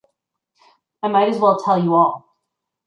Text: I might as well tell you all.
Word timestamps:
I 1.03 1.09
might 1.09 1.29
as 1.29 1.37
well 1.37 1.59
tell 1.61 1.77
you 1.77 1.93
all. 1.93 2.35